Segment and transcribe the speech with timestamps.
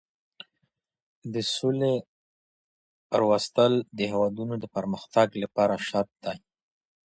[1.33, 1.95] د سولي
[3.19, 6.37] راوستل د هیوادونو د پرمختګ لپاره شرط دی.